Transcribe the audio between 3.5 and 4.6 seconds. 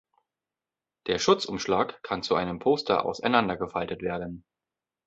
gefaltet werden.